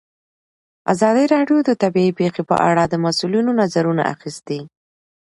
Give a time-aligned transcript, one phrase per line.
[0.93, 4.59] ازادي راډیو د طبیعي پېښې په اړه د مسؤلینو نظرونه اخیستي.